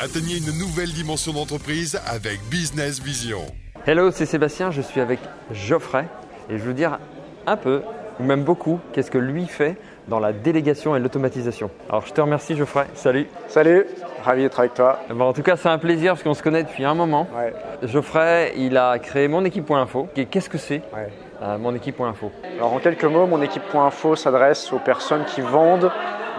[0.00, 3.40] Atteignez une nouvelle dimension d'entreprise avec Business Vision.
[3.86, 5.18] Hello, c'est Sébastien, je suis avec
[5.52, 6.04] Geoffrey
[6.50, 6.98] et je veux dire
[7.46, 7.82] un peu,
[8.20, 9.76] ou même beaucoup, qu'est-ce que lui fait
[10.06, 11.70] dans la délégation et l'automatisation.
[11.88, 13.26] Alors je te remercie Geoffrey, salut.
[13.48, 13.86] Salut,
[14.22, 15.00] ravi d'être avec toi.
[15.10, 17.26] Bon, en tout cas c'est un plaisir parce qu'on se connaît depuis un moment.
[17.36, 17.52] Ouais.
[17.82, 20.08] Geoffrey, il a créé mon équipe.info.
[20.16, 21.08] Et Qu'est-ce que c'est Ouais.
[21.42, 25.90] euh, mon équipe.info Alors en quelques mots, mon équipe.info s'adresse aux personnes qui vendent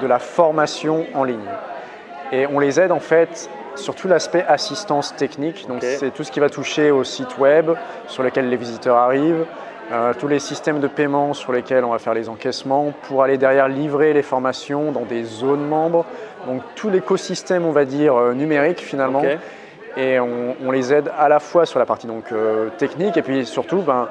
[0.01, 1.39] de la formation en ligne.
[2.31, 5.67] Et on les aide en fait sur tout l'aspect assistance technique.
[5.67, 7.71] Donc c'est tout ce qui va toucher au site web
[8.07, 9.45] sur lequel les visiteurs arrivent,
[9.91, 13.37] euh, tous les systèmes de paiement sur lesquels on va faire les encaissements pour aller
[13.37, 16.05] derrière livrer les formations dans des zones membres.
[16.45, 19.23] Donc tout l'écosystème, on va dire, euh, numérique finalement.
[19.97, 23.23] Et on, on les aide à la fois sur la partie donc, euh, technique et
[23.23, 24.07] puis surtout, ben,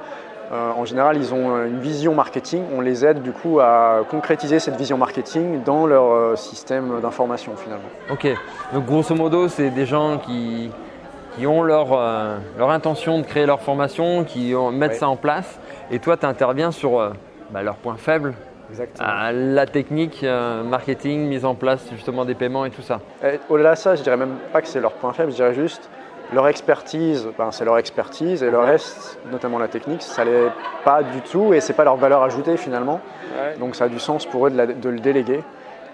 [0.51, 2.63] euh, en général, ils ont euh, une vision marketing.
[2.75, 7.53] On les aide du coup à concrétiser cette vision marketing dans leur euh, système d'information
[7.57, 7.89] finalement.
[8.11, 8.27] Ok,
[8.73, 10.71] donc grosso modo c'est des gens qui,
[11.37, 14.97] qui ont leur, euh, leur intention de créer leur formation, qui ont- mettent Ouais.
[14.99, 15.59] ça en place
[15.91, 17.11] et toi tu interviens sur euh,
[17.51, 18.35] bah, leurs points faibles,
[18.99, 23.01] à la technique, euh, marketing, mise en place justement des paiements et tout ça.
[23.49, 25.89] Au-delà de ça, je dirais même pas que c'est leur point faible, je dirais juste
[26.33, 30.51] leur expertise, ben, c'est leur expertise et le reste, notamment la technique, ça l'est
[30.85, 33.01] pas du tout et c'est pas leur valeur ajoutée finalement.
[33.59, 35.43] Donc ça a du sens pour eux de, la- de le déléguer.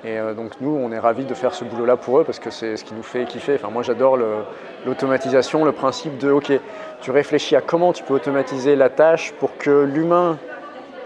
[0.07, 2.51] Et euh, donc nous, on est ravis de faire ce boulot-là pour eux parce que
[2.51, 3.55] c'est ce qui nous fait kiffer.
[3.55, 4.45] Enfin, moi, j'adore le-
[4.85, 6.53] l'automatisation, le, principe de, OK,
[7.01, 10.37] tu réfléchis à comment tu peux automatiser la tâche pour que l'humain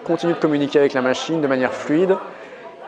[0.04, 2.16] continue de communiquer avec la machine de manière fluide.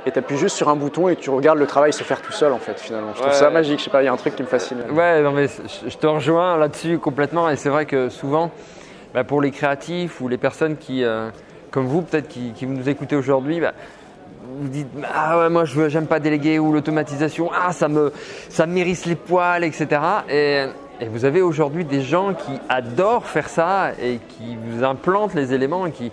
[0.06, 2.32] Et tu appuies juste sur un bouton et tu regardes le travail se faire tout
[2.32, 3.10] seul en fait finalement.
[3.14, 3.34] Je trouve Ouais.
[3.38, 4.78] ça magique, je sais pas, il y a un truc qui me fascine.
[4.92, 5.46] Ouais, non mais
[5.86, 8.50] je te rejoins là-dessus complètement et c'est vrai que souvent,
[9.12, 11.28] bah, pour les créatifs ou les personnes qui, euh,
[11.70, 13.74] comme vous peut-être, qui, qui nous écoutez aujourd'hui, bah,
[14.58, 18.12] vous dites ah ouais moi je j'aime pas déléguer ou l'automatisation, ah ça me
[18.48, 20.00] ça m'hérisse les poils, etc.
[20.30, 20.64] Et,
[21.00, 25.52] et vous avez aujourd'hui des gens qui adorent faire ça et qui vous implantent les
[25.54, 26.10] éléments et qui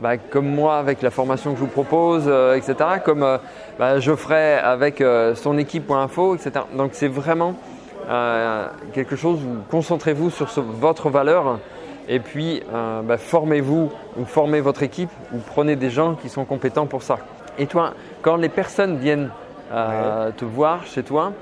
[0.00, 2.74] bah, comme moi avec la formation que je vous propose, euh, etc.
[3.04, 3.38] Comme euh,
[3.78, 6.52] bah, Geoffrey avec euh, son équipe.info, etc.
[6.76, 7.54] Donc c'est vraiment
[8.08, 11.58] euh, quelque chose où concentrez-vous sur ce- votre valeur
[12.08, 12.62] et puis
[13.04, 17.16] bah, formez-vous ou formez votre équipe ou prenez des gens qui sont compétents pour ça.
[17.58, 19.30] Et toi, quand les personnes viennent
[19.70, 21.32] te voir chez toi,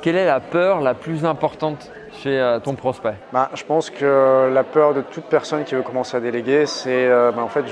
[0.00, 1.90] quelle est la peur la plus importante
[2.22, 3.14] chez euh, ton prospect?
[3.32, 7.06] Bah, je pense que la peur de toute personne qui veut commencer à déléguer, c'est
[7.06, 7.64] euh, bah, en fait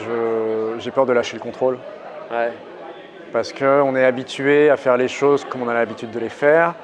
[0.79, 1.79] j'ai peur de lâcher le contrôle.
[3.33, 6.75] Parce qu'on est habitué à faire les choses comme on a l'habitude de les faire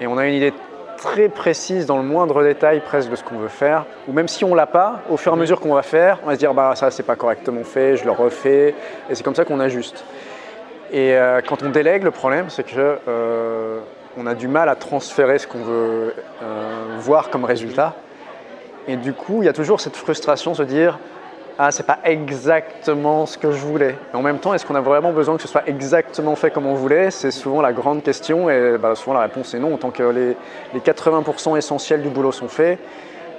[0.00, 0.52] et on a une idée
[0.96, 3.84] très précise dans le moindre détail presque de ce qu'on veut faire.
[4.08, 6.28] Ou même si on l'a pas, au fur et à mesure qu'on va faire, on
[6.28, 8.74] va se dire bah ça c'est pas correctement fait, je le refais
[9.08, 10.04] et c'est comme ça qu'on ajuste.
[10.92, 13.80] Et euh, quand on délègue, le problème c'est que euh,
[14.16, 17.94] on a du mal à transférer ce qu'on veut euh, voir comme résultat.
[18.86, 20.98] Et du coup, il y a toujours cette frustration de se dire
[21.56, 23.94] ah, c'est pas exactement ce que je voulais.
[24.12, 26.66] Et en même temps, est-ce qu'on a vraiment besoin que ce soit exactement fait comme
[26.66, 27.12] on voulait?
[27.12, 29.76] C'est souvent la grande question et bah, souvent la réponse est non.
[29.76, 30.36] Tant que les,
[30.74, 32.80] les 80% essentiels du boulot sont faits,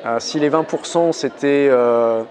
[0.06, 2.24] euh, si les 20% c'était euh,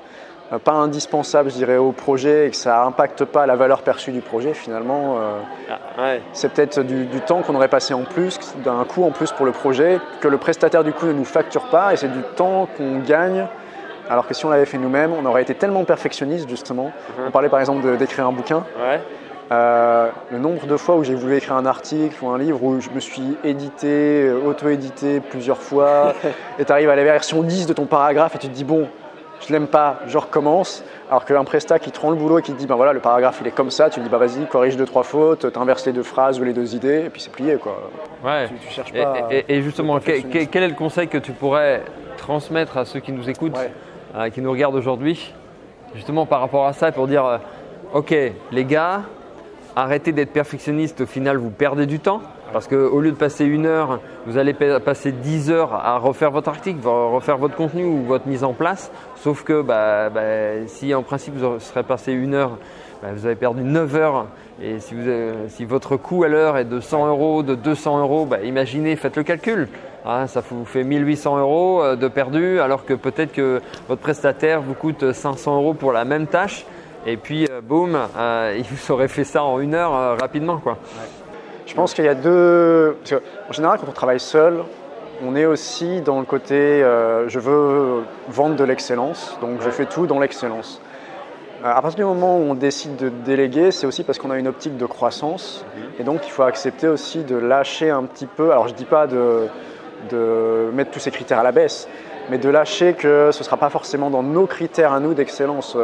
[0.59, 4.21] pas indispensable, je dirais, au projet et que ça impacte pas la valeur perçue du
[4.21, 5.17] projet, finalement,
[5.99, 9.33] euh, c'est peut-être du, du temps qu'on aurait passé en plus, d'un coût en plus
[9.33, 12.23] pour le projet, que le prestataire du coup ne nous facture pas et c'est du
[12.37, 13.47] temps qu'on gagne
[14.09, 16.93] alors que si on l'avait fait nous-mêmes, on aurait été tellement perfectionniste justement.
[17.27, 18.65] On parlait par exemple d'écrire un bouquin.
[19.53, 22.81] Euh, le nombre de fois où j'ai voulu écrire un article ou un livre où
[22.81, 26.15] je me suis édité, euh, auto-édité plusieurs fois,
[26.59, 28.89] et tu arrives à la version 10 de ton paragraphe et tu te dis bon,
[29.41, 30.83] je l'aime pas, je recommence.
[31.11, 33.01] Alors qu'un prestat qui te rend le boulot et qui te dit ben voilà, le
[33.01, 35.85] paragraphe il est comme ça, tu te dis bah vas-y, corrige deux, trois fautes, t'inverses
[35.87, 37.91] les deux phrases ou les deux idées, et puis c'est plié quoi.
[38.25, 38.49] Ouais.
[38.49, 39.29] Tu, tu cherches Et, pas.
[39.31, 41.83] et- et justement, quel est le conseil que tu pourrais
[42.17, 43.71] transmettre à ceux qui nous écoutent, Ouais.
[44.17, 45.35] euh, qui nous regardent aujourd'hui,
[45.95, 47.39] justement par rapport à ça, pour dire, euh,
[47.93, 48.15] ok,
[48.51, 49.03] les gars,
[49.77, 52.23] arrêtez d'être perfectionniste, au final vous perdez du temps.
[52.55, 56.31] Parce qu'au lieu de passer une heure, vous allez pa- passer 10 heures à refaire
[56.31, 58.93] votre article, refaire votre contenu ou votre mise en place.
[59.17, 60.21] Sauf que bah, bah,
[60.69, 62.53] si en principe vous serez passé une heure,
[63.03, 64.27] bah, vous avez perdu 9 heures.
[64.63, 68.95] Et avez- si votre coût à l'heure est de 100 euros, de 200 euros, imaginez,
[68.95, 69.69] faites le calcul.
[70.07, 74.63] Ah, ça vous fait 1800 euros euh, de perdu, alors que peut-être que votre prestataire
[74.63, 76.65] vous coûte 500 euros pour la même tâche.
[77.05, 80.59] Et puis, euh, boum, euh, il vous aurait fait ça en une heure euh, rapidement.
[80.59, 80.79] Quoi.
[81.67, 82.97] Je pense qu'il y a deux.
[83.01, 84.65] Parce que, en général, quand on travaille seul,
[85.23, 89.87] on est aussi dans le côté euh, je veux vendre de l'excellence, donc je fais
[89.87, 90.81] tout dans l'excellence.
[91.63, 94.49] À partir du moment où on décide de déléguer, c'est aussi parce qu'on a une
[94.49, 95.65] optique de croissance.
[95.77, 95.83] Mhm.
[95.99, 98.51] Et donc, il faut accepter aussi de lâcher un petit peu.
[98.51, 99.47] Alors, je ne dis pas de,
[100.11, 101.89] de mettre tous ces critères à la baisse,
[102.31, 105.77] mais de lâcher que ce ne sera pas forcément dans nos critères à nous d'excellence.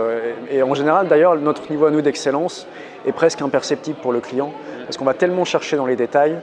[0.51, 2.67] Et en général, d'ailleurs, notre niveau à nous d'excellence
[3.07, 4.53] est presque imperceptible pour le client,
[4.85, 6.37] parce qu'on va tellement chercher dans les détails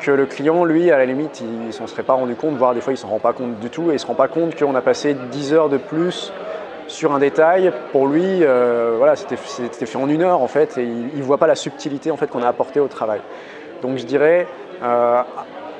[0.00, 2.74] que le client, lui, à la limite, il ne s'en serait pas rendu compte, voire
[2.74, 4.14] des fois, il ne s'en rend pas compte du tout, et il ne se rend
[4.14, 6.32] pas compte qu'on a passé 10 heures de plus
[6.88, 7.72] sur un détail.
[7.92, 11.38] Pour lui, euh, voilà, c'était fait en une heure, en fait, et il ne voit
[11.38, 13.20] pas la subtilité en fait, qu'on a apportée au travail.
[13.82, 14.46] Donc je dirais,
[14.82, 15.22] euh,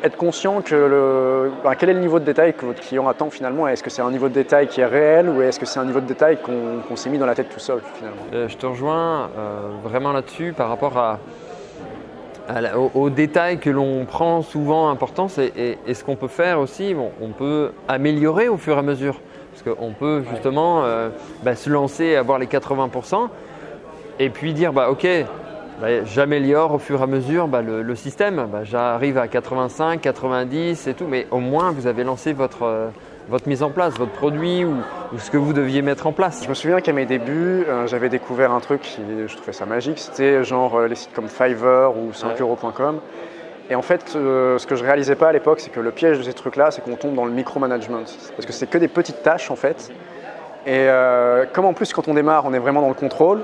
[0.05, 3.67] être conscient que le, quel est le niveau de détail que votre client attend finalement?
[3.67, 5.85] Est-ce que c'est un niveau de détail qui est réel ou est-ce que c'est un
[5.87, 8.21] niveau de détail qu'on s'est mis dans la tête tout seul finalement?
[8.35, 11.19] Euh, Je te rejoins euh, vraiment là-dessus par rapport à,
[12.95, 17.31] aux, détails que l'on prend souvent importance et, ce qu'on peut faire aussi, bon, on
[17.31, 19.21] peut améliorer au fur et à mesure.
[19.53, 21.09] Parce qu'on peut justement euh,
[21.43, 23.29] bah, se lancer et avoir les 80%
[24.19, 25.07] et puis dire bah, ok,
[25.81, 28.47] bah, j'améliore au fur et à mesure bah, le, système.
[28.51, 32.89] Bah, j'arrive à 85, 90 et tout, mais au moins vous avez lancé votre, euh,
[33.29, 34.77] votre mise en place, votre produit ou,
[35.19, 36.45] ce que vous deviez mettre en place.
[36.45, 39.99] Je me souviens qu'à mes débuts, euh, j'avais découvert un truc, je trouvais ça magique,
[39.99, 43.01] c'était genre euh, les sites comme Fiverr ou 5euros.com.
[43.71, 46.23] Et en fait, ce que je réalisais pas à l'époque, c'est que le piège de
[46.23, 48.03] ces trucs-là, c'est qu'on tombe dans le micromanagement.
[48.37, 49.91] Parce que c'est que des petites tâches en fait.
[50.67, 50.87] Et
[51.55, 53.41] comme en plus, quand on démarre, on est vraiment dans le contrôle,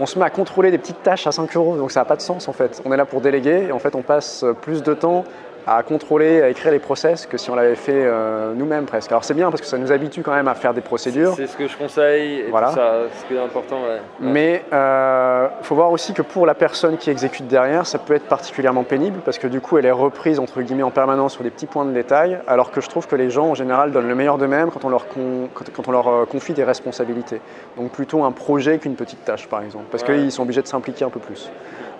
[0.00, 2.16] on se met à contrôler des petites tâches à 5 euros, donc ça n'a pas
[2.16, 2.82] de sens en fait.
[2.84, 5.24] On est là pour déléguer et en fait on passe plus de temps
[5.66, 9.10] à contrôler, à écrire les process que si on l'avait fait euh, nous-mêmes presque.
[9.10, 11.34] Alors c'est bien parce que ça nous habitue quand même à faire des procédures.
[11.36, 12.70] C'est ce que je conseille et voilà.
[12.72, 13.78] ça, ce qui est important.
[14.20, 18.14] Mais il euh, faut voir aussi que pour la personne qui exécute derrière, ça peut
[18.14, 21.42] être particulièrement pénible parce que du coup elle est reprise entre guillemets en permanence sur
[21.42, 24.08] des petits points de détail, alors que je trouve que les gens en général donnent
[24.08, 27.40] le meilleur d'eux-mêmes quand on leur, quand on leur euh, confie des responsabilités.
[27.76, 31.04] Donc plutôt un projet qu'une petite tâche par exemple, parce qu'ils sont obligés de s'impliquer
[31.04, 31.50] un peu plus.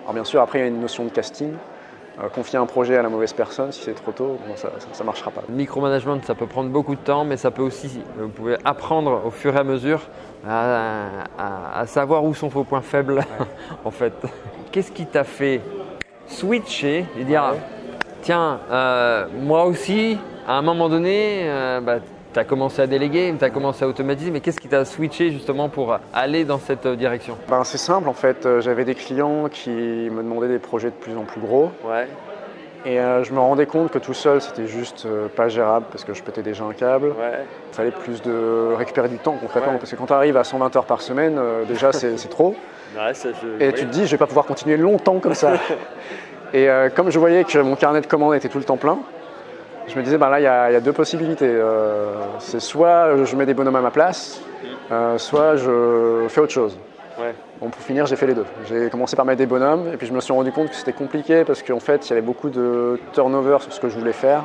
[0.03, 1.53] Alors bien sûr après il y a une notion de casting.
[2.23, 5.31] Euh, confier un projet à la mauvaise personne, si c'est trop tôt, ça ne marchera
[5.31, 5.43] pas.
[5.49, 9.21] Le micromanagement, ça peut prendre beaucoup de temps, mais ça peut aussi, vous pouvez apprendre
[9.25, 10.01] au fur et à mesure
[10.47, 13.21] à, savoir où sont vos points faibles,
[13.85, 14.13] en fait.
[14.71, 15.59] Qu'est-ce qui t'a fait
[16.27, 17.53] switcher et dire,
[18.21, 21.99] tiens, euh, moi aussi, à un moment donné, euh, bah,
[22.35, 25.31] tu as commencé à déléguer, tu as commencé à automatiser, mais qu'est-ce qui t'a switché
[25.31, 27.37] justement pour aller dans cette euh, direction?
[27.47, 30.95] Ben, C'est simple en fait, euh, j'avais des clients qui me demandaient des projets de
[30.95, 31.71] plus en plus gros.
[31.85, 32.09] Ouais.
[32.85, 36.13] Et euh, je me rendais compte que tout seul, c'était juste pas gérable parce que
[36.13, 37.07] je pétais déjà un câble.
[37.07, 37.45] Ouais.
[37.71, 39.77] Il fallait plus de récupérer du temps concrètement.
[39.77, 41.39] Parce que quand tu arrives à 120 heures par semaine,
[41.69, 42.55] déjà c'est trop.
[42.95, 43.61] Ouais, ça, je...
[43.61, 45.53] Et tu te dis, je vais pas pouvoir continuer longtemps comme ça.
[46.53, 48.99] Et comme je voyais que mon carnet de commandes était tout le temps plein,
[49.87, 51.49] je me disais, ben là, il y, a deux possibilités.
[51.49, 54.41] Euh, c'est soit je mets des bonhommes à ma place,
[54.91, 56.77] euh, soit je fais autre chose.
[57.61, 58.45] Bon, pour finir, j'ai fait les deux.
[58.67, 60.91] J'ai commencé par mettre des bonhommes et puis je me suis rendu compte que c'était
[60.91, 64.11] compliqué parce qu'en fait, il y avait beaucoup de turnover sur ce que je voulais
[64.11, 64.43] faire.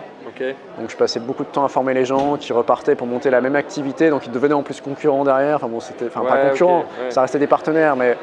[0.78, 3.40] Donc je passais beaucoup de temps à former les gens qui repartaient pour monter la
[3.40, 5.56] même activité, donc ils devenaient en plus concurrents derrière.
[5.56, 8.16] Enfin bon, c'était, enfin pas concurrents, ça restait des partenaires, mais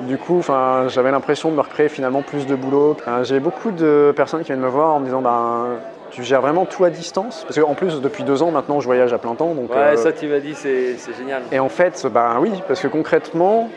[0.00, 0.42] du coup,
[0.88, 2.96] j'avais l'impression de me recréer finalement plus de boulot.
[3.22, 5.78] j'ai beaucoup de personnes qui viennent me voir en me disant, ben
[6.10, 7.44] tu gères vraiment tout à distance?
[7.44, 9.54] Parce qu'en plus, depuis deux ans maintenant, je voyage à plein temps.
[9.54, 11.42] Donc, ouais, euh, ça, tu m'as dit, c'est génial.
[11.52, 13.68] Et en fait, ben oui, parce que concrètement,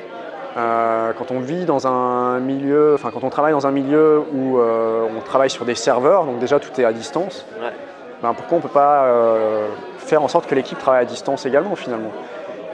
[0.58, 4.60] euh, quand on vit dans un milieu, enfin quand on travaille dans un milieu où
[4.60, 7.46] euh, on travaille sur des serveurs, donc déjà tout est à distance,
[8.22, 9.08] ben pourquoi on ne peut pas
[9.98, 12.12] faire en sorte que l'équipe travaille à distance également finalement?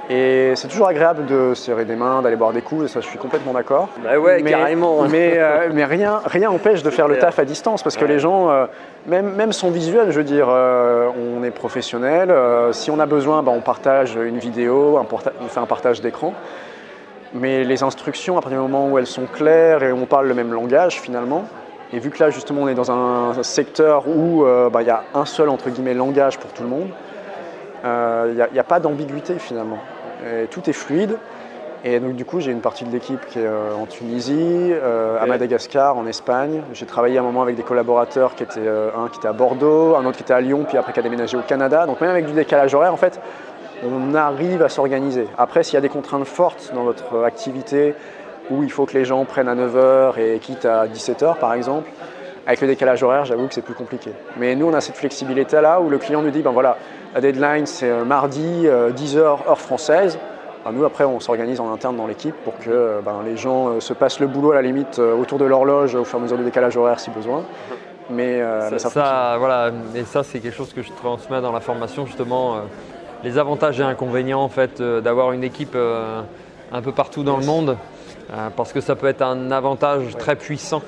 [0.10, 3.08] Et c'est toujours agréable de serrer des mains, d'aller boire des coups, et ça je
[3.08, 3.90] suis complètement d'accord.
[4.02, 5.02] Bah ouais, carrément.
[5.10, 8.20] Mais, euh, mais rien rien n'empêche de faire le taf à distance, parce que les
[8.20, 8.68] gens, euh,
[9.06, 12.34] même, même son visuel, je veux dire, euh, on est professionnel,
[12.72, 16.34] si on a besoin, bah, on partage une vidéo, on fait un partage d'écran.
[17.34, 20.28] Mais les instructions, à partir du moment où elles sont claires et où on parle
[20.28, 21.44] le même langage finalement,
[21.92, 25.04] et vu que là justement on est dans un secteur où bah, il y a
[25.14, 26.90] un seul entre guillemets langage pour tout le monde,
[27.84, 29.80] il n'y a, pas d'ambiguïté finalement
[30.50, 31.18] tout est fluide.
[31.84, 34.36] Et donc du coup, j'ai une partie de l'équipe qui est euh, en Tunisie,
[34.72, 36.62] euh, à Madagascar, en Espagne.
[36.74, 39.96] J'ai travaillé un moment avec des collaborateurs qui étaient euh, un qui était à Bordeaux,
[39.96, 41.86] un autre qui était à Lyon, puis après qui a déménagé au Canada.
[41.86, 43.20] Donc même avec du décalage horaire, en fait,
[43.84, 45.28] on arrive à s'organiser.
[45.38, 47.94] Après, s'il y a des contraintes fortes dans votre activité,
[48.50, 51.90] où il faut que les gens prennent à 9h et quittent à 17h par exemple,
[52.48, 54.12] avec le décalage horaire, j'avoue que c'est plus compliqué.
[54.38, 56.78] Mais nous, on a cette flexibilité-là où le client nous dit, ben voilà,
[57.18, 60.20] la deadline, c'est euh, mardi, 10h, euh, heure française.
[60.72, 63.92] nous, après, on s'organise en interne dans l'équipe pour que euh, ben, les gens se
[63.94, 66.44] passent le boulot à la limite autour de l'horloge au fur et à mesure du
[66.44, 67.44] décalage horaire si besoin.
[68.12, 68.40] Mais,
[68.78, 72.58] ça, voilà, et ça, c'est quelque chose que je transmets dans la formation, justement,
[73.24, 77.78] les avantages et inconvénients en fait, d'avoir une équipe un peu partout dans le monde,
[78.56, 80.84] parce que ça peut être un avantage très puissant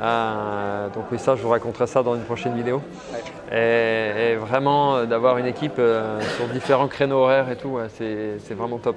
[0.00, 2.82] euh, donc oui, ça, je vous raconterai ça dans une prochaine vidéo.
[3.52, 8.78] Et, vraiment, euh, d'avoir une équipe euh, sur différents créneaux horaires et tout, c'est vraiment
[8.78, 8.96] top.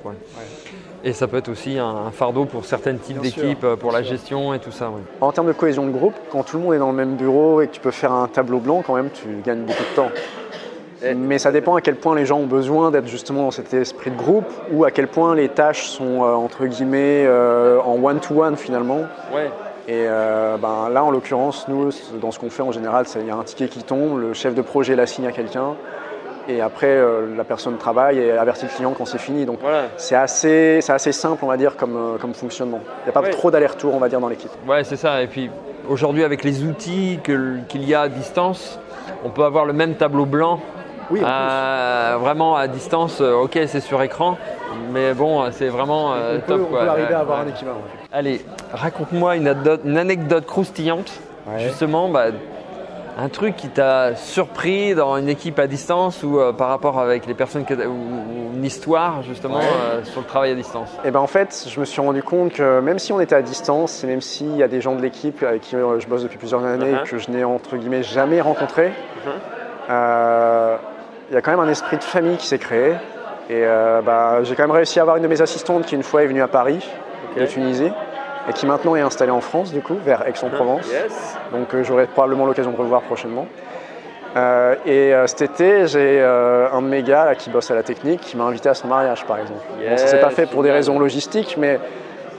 [1.04, 4.60] Et ça peut être aussi un, fardeau pour certains types d'équipes, pour la gestion et
[4.60, 4.92] tout ça.
[5.22, 7.62] En termes de cohésion de groupe, quand tout le monde est dans le même bureau
[7.62, 10.10] et que tu peux faire un tableau blanc, quand même, tu gagnes beaucoup de temps.
[11.16, 14.12] Mais ça dépend à quel point les gens ont besoin d'être justement dans cet esprit
[14.12, 19.04] de groupe ou à quel point les tâches sont entre guillemets en one-to-one finalement.
[19.34, 19.50] Ouais.
[19.88, 21.90] Et euh, ben, là, en l'occurrence, nous,
[22.22, 24.54] dans ce qu'on fait en général, il y a un ticket qui tombe, le chef
[24.54, 25.76] de projet l'assigne à quelqu'un,
[26.50, 29.46] et après, euh, la personne travaille et avertit le client quand c'est fini.
[29.46, 29.60] Donc,
[29.98, 32.80] c'est assez, assez simple, on va dire, comme, euh, comme fonctionnement.
[33.02, 34.52] Il n'y a pas trop d'aller-retour, on va dire, dans l'équipe.
[34.68, 35.22] Ouais, c'est ça.
[35.22, 35.52] Et puis,
[35.88, 38.80] aujourd'hui, avec les outils qu'il y a à distance,
[39.24, 40.60] on peut avoir le même tableau blanc
[41.12, 44.38] oui, vraiment à distance, ok, c'est sur écran,
[44.92, 46.14] mais bon, c'est vraiment
[46.48, 46.62] top.
[46.70, 47.82] on peut arriver à avoir un équivalent.
[48.12, 49.48] Allez, raconte-moi une,
[49.98, 51.12] anecdote croustillante,
[51.58, 52.28] justement, bah,
[53.20, 57.26] un truc qui t'a surpris dans une équipe à distance ou euh, par rapport avec
[57.26, 57.98] les personnes, que, ou,
[58.56, 60.90] une histoire justement euh, sur le travail à distance?
[61.04, 63.36] Et eh ben en fait, je me suis rendu compte que même si on était
[63.36, 66.08] à distance et même s'il y a des gens de l'équipe avec qui euh, je
[66.08, 67.10] bosse depuis plusieurs années uh-huh.
[67.10, 68.92] que je n'ai entre guillemets jamais rencontré,
[69.88, 70.78] uh-huh.
[71.30, 72.96] Il y a quand même un esprit de famille qui s'est créé.
[73.50, 73.64] Et
[74.06, 76.28] bah, j'ai quand même réussi à avoir une de mes assistantes qui une fois est
[76.28, 76.88] venue à Paris
[77.36, 77.92] de Tunisie
[78.50, 80.90] et qui maintenant est installé en France, du coup, vers Aix-en-Provence.
[81.52, 83.48] Donc euh, j'aurai probablement l'occasion de revoir prochainement.
[84.36, 88.22] Euh, et euh, cet été, j'ai un de mes gars qui bosse à la technique
[88.22, 89.62] qui m'a invité à son mariage, par exemple.
[89.84, 91.80] ça ne s'est pas fait pour des raisons logistiques, mais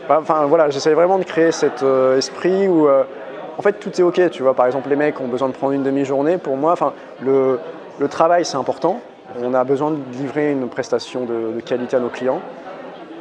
[0.09, 1.85] bah, enfin voilà, j'essaie vraiment de créer cet
[2.17, 4.31] esprit où en fait tout est ok.
[4.31, 6.39] Tu vois, par exemple, les mecs ont besoin de prendre une demi-journée.
[6.39, 6.93] Pour moi, enfin
[7.23, 7.59] le,
[8.01, 8.99] le travail c'est important.
[9.41, 12.41] On a besoin de livrer une prestation de qualité à nos clients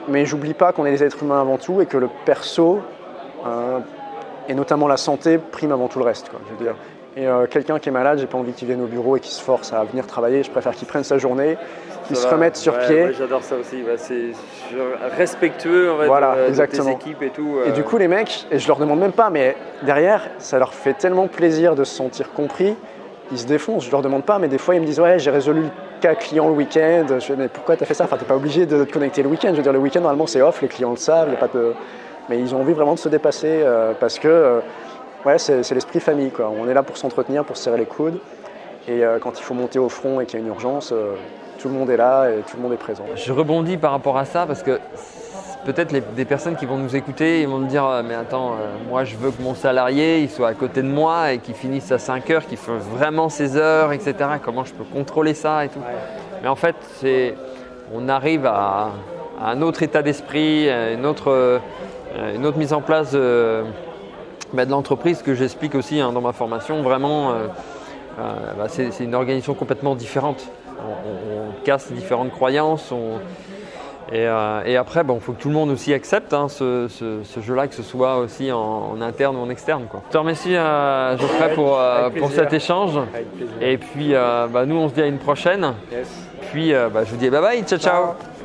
[0.10, 2.80] mais j'oublie pas qu'on est des êtres humains avant tout et que le perso,
[3.46, 3.80] euh,
[4.48, 6.30] et notamment la santé, prime avant tout le reste.
[6.30, 6.76] Quoi, je veux dire.
[7.16, 9.32] Et euh, quelqu'un qui est malade, j'ai pas envie qu'il vienne au bureau et qu'il
[9.32, 10.44] se force à venir travailler.
[10.44, 11.58] Je préfère qu'il prenne sa journée,
[12.08, 13.14] qu'il se remette sur pied.
[13.14, 13.82] J'adore ça aussi.
[13.82, 14.32] Bah, c'est
[15.18, 16.92] respectueux en fait, voilà, de, exactement.
[16.92, 17.58] équipes et tout.
[17.66, 17.84] Et du euh.
[17.84, 21.28] coup, les mecs, et je leur demande même pas, mais derrière, ça leur fait tellement
[21.28, 22.76] plaisir de se sentir compris.
[23.32, 23.86] Ils se défoncent.
[23.86, 25.64] Je leur demande pas, mais des fois, ils me disent ouais, j'ai résolu
[26.02, 27.06] cas client le week-end.
[27.20, 28.06] Je dis, mais pourquoi tu as fait ça?
[28.06, 29.50] Enfin, tu n'es pas obligé de te connecter le week-end.
[29.52, 31.36] Je veux dire, le week-end, normalement, c'est off, les clients le savent.
[31.36, 31.74] pas de...
[32.30, 34.60] Mais ils ont envie vraiment de se dépasser euh, parce que euh,
[35.26, 36.30] ouais, c'est l'esprit famille.
[36.30, 36.50] Quoi.
[36.50, 38.20] On est là pour s'entretenir, pour se serrer les coudes.
[38.88, 40.94] Et euh, quand il faut monter au front et qu'il y a une urgence,
[41.58, 43.04] tout le monde est là et tout le monde est présent.
[43.16, 44.80] Je rebondis par rapport à ça parce que
[45.66, 48.68] peut-être des personnes qui vont nous écouter, ils vont nous dire euh, mais attends, euh,
[48.88, 51.92] moi je veux que mon salarié il soit à côté de moi et qu'il finisse
[51.92, 54.13] à 5 heures, qu'il fasse vraiment ses heures, etc.
[54.44, 55.82] Comment je peux contrôler ça et tout.
[56.42, 57.36] Mais en fait, c'est
[57.94, 58.92] on arrive à,
[59.42, 61.60] un autre état d'esprit, une autre, euh,
[62.36, 63.63] une autre mise en place de,
[64.54, 66.82] bah, l'entreprise que j'explique aussi hein, dans ma formation.
[66.82, 67.34] Vraiment,
[68.18, 70.46] bah, c'est une organisation complètement différente.
[70.78, 72.94] On, casse différentes croyances.
[74.13, 76.88] Euh, et, après, il bon, faut que tout le monde aussi accepte hein, ce,
[77.42, 79.86] jeu-là, que ce soit aussi en, interne ou en externe.
[79.89, 80.01] Quoi.
[80.08, 83.00] Je te remercie euh, Geoffrey pour, euh, pour cet échange.
[83.62, 85.74] Et puis bah, nous, on se dit à une prochaine.
[86.51, 88.38] Puis bah, je vous dis bye bye, ciao ciao.